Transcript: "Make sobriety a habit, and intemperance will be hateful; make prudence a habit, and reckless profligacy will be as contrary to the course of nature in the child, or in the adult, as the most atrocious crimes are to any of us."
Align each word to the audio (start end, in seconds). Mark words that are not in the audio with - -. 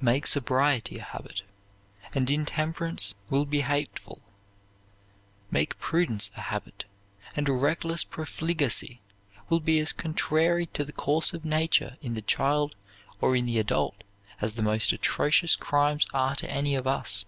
"Make 0.00 0.26
sobriety 0.26 0.98
a 0.98 1.02
habit, 1.02 1.42
and 2.12 2.28
intemperance 2.28 3.14
will 3.30 3.44
be 3.46 3.60
hateful; 3.60 4.20
make 5.48 5.78
prudence 5.78 6.28
a 6.36 6.40
habit, 6.40 6.86
and 7.36 7.48
reckless 7.62 8.02
profligacy 8.02 9.00
will 9.48 9.60
be 9.60 9.78
as 9.78 9.92
contrary 9.92 10.66
to 10.74 10.84
the 10.84 10.92
course 10.92 11.32
of 11.32 11.44
nature 11.44 11.96
in 12.00 12.14
the 12.14 12.22
child, 12.22 12.74
or 13.20 13.36
in 13.36 13.46
the 13.46 13.60
adult, 13.60 14.02
as 14.40 14.54
the 14.54 14.62
most 14.62 14.90
atrocious 14.92 15.54
crimes 15.54 16.08
are 16.12 16.34
to 16.34 16.50
any 16.50 16.74
of 16.74 16.88
us." 16.88 17.24